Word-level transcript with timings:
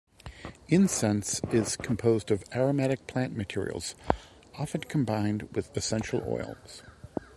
Incense 0.67 1.41
is 1.53 1.77
composed 1.77 2.31
of 2.31 2.43
aromatic 2.55 3.05
plant 3.05 3.37
materials, 3.37 3.93
often 4.57 4.81
combined 4.81 5.43
with 5.53 5.77
essential 5.77 6.23
oils. 6.25 6.81